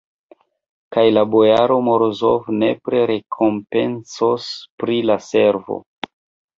[0.95, 5.83] Kaj la bojaro Morozov nepre rekompencos pri la servo.